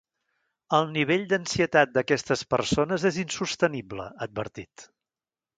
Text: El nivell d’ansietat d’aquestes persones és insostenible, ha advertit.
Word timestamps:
El 0.77 0.87
nivell 0.93 1.25
d’ansietat 1.33 1.93
d’aquestes 1.97 2.43
persones 2.55 3.07
és 3.13 3.23
insostenible, 3.27 4.11
ha 4.11 4.29
advertit. 4.31 4.91